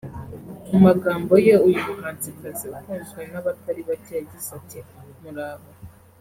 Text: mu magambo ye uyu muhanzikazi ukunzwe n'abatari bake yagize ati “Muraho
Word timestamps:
mu 0.69 0.77
magambo 0.85 1.33
ye 1.45 1.55
uyu 1.67 1.81
muhanzikazi 1.87 2.65
ukunzwe 2.75 3.21
n'abatari 3.31 3.81
bake 3.87 4.11
yagize 4.17 4.49
ati 4.59 4.79
“Muraho 5.21 5.67